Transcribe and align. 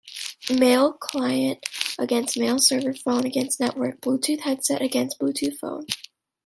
Mail-Client 0.51 1.63
against 1.99 2.35
Mail-server, 2.39 2.95
phone 2.95 3.23
against 3.23 3.59
network, 3.59 4.01
Bluetooth 4.01 4.39
headset 4.39 4.81
against 4.81 5.19
Bluetooth 5.19 5.59
phone. 5.59 5.85